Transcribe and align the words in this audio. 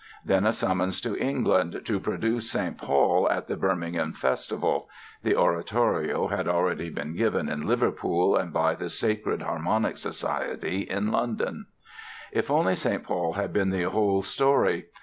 Then 0.25 0.47
a 0.47 0.51
summons 0.51 0.99
to 1.01 1.15
England, 1.15 1.79
to 1.85 1.99
produce 1.99 2.49
"St. 2.49 2.75
Paul" 2.75 3.29
at 3.29 3.45
the 3.47 3.55
Birmingham 3.55 4.13
Festival 4.13 4.89
(the 5.21 5.35
oratorio 5.35 6.25
had 6.25 6.47
already 6.47 6.89
been 6.89 7.15
given 7.15 7.47
in 7.47 7.67
Liverpool 7.67 8.35
and 8.35 8.51
by 8.51 8.73
the 8.73 8.89
Sacred 8.89 9.43
Harmonic 9.43 9.99
Society 9.99 10.87
in 10.89 11.11
London). 11.11 11.67
If 12.31 12.49
only 12.49 12.75
"St. 12.75 13.03
Paul" 13.03 13.33
had 13.33 13.53
been 13.53 13.69
the 13.69 13.83
whole 13.91 14.23
story! 14.23 14.85